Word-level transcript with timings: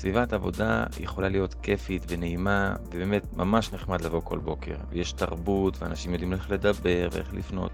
סביבת 0.00 0.32
עבודה 0.32 0.84
יכולה 1.00 1.28
להיות 1.28 1.54
כיפית 1.54 2.02
ונעימה, 2.08 2.74
ובאמת 2.86 3.36
ממש 3.36 3.72
נחמד 3.72 4.00
לבוא 4.00 4.20
כל 4.20 4.38
בוקר. 4.38 4.76
ויש 4.88 5.12
תרבות, 5.12 5.82
ואנשים 5.82 6.12
יודעים 6.12 6.32
איך 6.32 6.50
לדבר 6.50 7.08
ואיך 7.12 7.34
לפנות. 7.34 7.72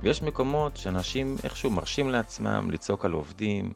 ויש 0.00 0.22
מקומות 0.22 0.76
שאנשים 0.76 1.36
איכשהו 1.44 1.70
מרשים 1.70 2.10
לעצמם 2.10 2.70
לצעוק 2.70 3.04
על 3.04 3.12
עובדים, 3.12 3.72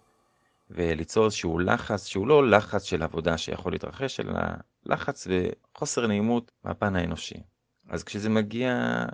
וליצור 0.70 1.24
איזשהו 1.24 1.58
לחץ, 1.58 2.06
שהוא 2.06 2.26
לא 2.26 2.50
לחץ 2.50 2.82
של 2.82 3.02
עבודה 3.02 3.38
שיכול 3.38 3.72
להתרחש, 3.72 4.20
אלא 4.20 4.32
לחץ 4.86 5.26
וחוסר 5.30 6.06
נעימות 6.06 6.50
מהפן 6.64 6.96
האנושי. 6.96 7.42
אז 7.88 8.04
כשזה 8.04 8.28
מגיע 8.28 9.04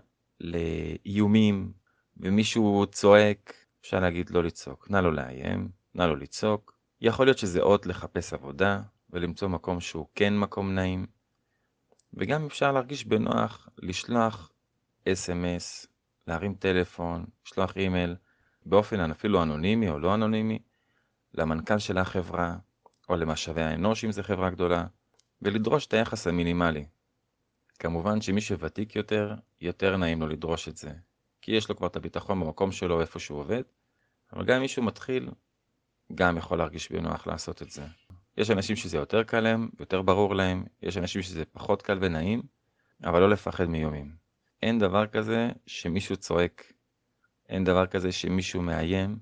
לאיומים, 0.41 1.73
ומישהו 2.17 2.87
צועק, 2.87 3.55
אפשר 3.81 4.01
להגיד 4.01 4.31
לא 4.31 4.45
לצעוק, 4.45 4.91
נא 4.91 4.99
לא 4.99 5.13
לאיים, 5.13 5.69
נא 5.95 6.03
לא 6.03 6.17
לצעוק. 6.17 6.76
יכול 7.01 7.27
להיות 7.27 7.39
שזה 7.39 7.61
אות 7.61 7.87
לחפש 7.87 8.33
עבודה, 8.33 8.81
ולמצוא 9.11 9.49
מקום 9.49 9.81
שהוא 9.81 10.07
כן 10.15 10.39
מקום 10.39 10.75
נעים. 10.75 11.07
וגם 12.15 12.47
אפשר 12.47 12.73
להרגיש 12.73 13.05
בנוח 13.05 13.69
לשלוח 13.79 14.53
אס.אם.אס, 15.09 15.87
להרים 16.27 16.55
טלפון, 16.55 17.25
לשלוח 17.47 17.77
אימייל, 17.77 18.17
באופן 18.67 19.11
אפילו 19.11 19.43
אנונימי 19.43 19.89
או 19.89 19.99
לא 19.99 20.15
אנונימי, 20.15 20.59
למנכ"ל 21.35 21.79
של 21.79 21.99
החברה, 21.99 22.57
או 23.09 23.17
למשאבי 23.17 23.63
האנוש 23.63 24.05
אם 24.05 24.13
זו 24.13 24.23
חברה 24.23 24.51
גדולה, 24.51 24.87
ולדרוש 25.43 25.87
את 25.87 25.95
היחס 25.95 26.27
המינימלי. 26.27 26.87
כמובן 27.79 28.21
שמי 28.21 28.41
שוותיק 28.41 28.97
יותר, 28.97 29.35
יותר 29.61 29.97
נעים 29.97 30.21
לו 30.21 30.27
לדרוש 30.27 30.69
את 30.69 30.77
זה, 30.77 30.93
כי 31.43 31.53
יש 31.53 31.69
לו 31.69 31.77
כבר 31.77 31.87
את 31.87 31.97
הביטחון 31.97 32.41
במקום 32.41 32.73
שלו 32.73 33.01
איפה 33.01 33.19
שהוא 33.19 33.39
עובד, 33.39 33.63
אבל 34.33 34.45
גם 34.45 34.57
אם 34.57 34.63
מישהו 34.63 34.83
מתחיל, 34.83 35.31
גם 36.15 36.37
יכול 36.37 36.59
להרגיש 36.59 36.93
בנוח 36.93 37.27
לעשות 37.27 37.63
את 37.63 37.71
זה. 37.71 37.83
יש 38.37 38.51
אנשים 38.51 38.77
שזה 38.77 38.97
יותר 38.97 39.23
קל 39.23 39.41
להם, 39.41 39.69
יותר 39.81 40.03
ברור 40.03 40.35
להם, 40.35 40.65
יש 40.83 40.97
אנשים 40.97 41.23
שזה 41.23 41.45
פחות 41.45 41.83
קל 41.83 41.99
ונעים, 42.01 42.43
אבל 43.05 43.21
לא 43.21 43.31
לפחד 43.31 43.69
מאיומים. 43.69 44.17
אין 44.63 44.79
דבר 44.79 45.07
כזה 45.07 45.49
שמישהו 45.67 46.17
צועק, 46.17 46.73
אין 47.49 47.65
דבר 47.65 47.87
כזה 47.87 48.13
שמישהו 48.13 48.63
מאיים, 48.63 49.19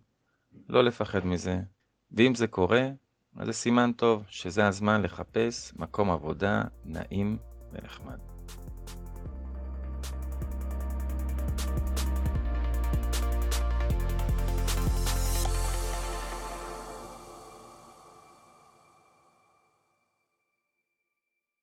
לא 0.68 0.84
לפחד 0.84 1.26
מזה. 1.26 1.60
ואם 2.12 2.34
זה 2.34 2.46
קורה, 2.46 2.88
אז 3.36 3.46
זה 3.46 3.52
סימן 3.52 3.92
טוב 3.92 4.24
שזה 4.28 4.66
הזמן 4.66 5.02
לחפש 5.02 5.72
מקום 5.76 6.10
עבודה 6.10 6.62
נעים 6.84 7.38
ונחמד. 7.72 8.33